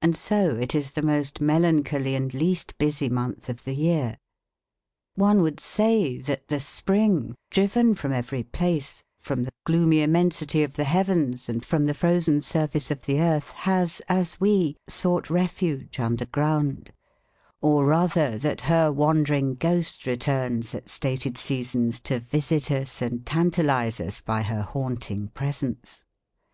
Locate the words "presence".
25.28-26.06